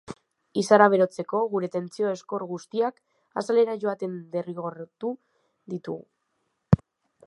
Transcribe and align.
Izara 0.61 0.87
berotzeko 0.93 1.41
gure 1.51 1.69
tentsio 1.75 2.09
ezkor 2.15 2.47
guztiak 2.53 2.99
azalera 3.43 3.79
joaten 3.85 4.19
derrigortu 4.35 5.17
ditugu. 5.75 6.85